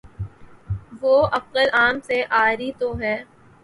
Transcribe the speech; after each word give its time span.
وہ 1.01 1.15
عقل 1.31 1.69
عام 1.73 1.99
سے 1.99 2.21
عاری 2.31 2.71
تو 2.79 2.99
ہے۔ 2.99 3.17